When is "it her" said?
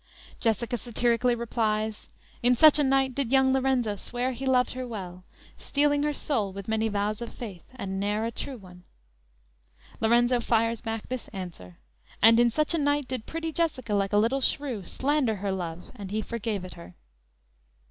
16.65-16.95